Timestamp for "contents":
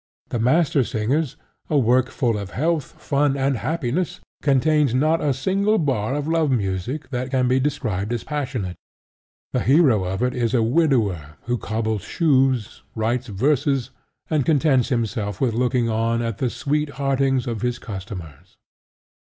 14.43-14.89